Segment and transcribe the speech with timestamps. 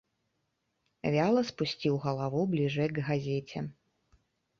[1.15, 3.59] Вяла спусціў галаву бліжэй к газеце.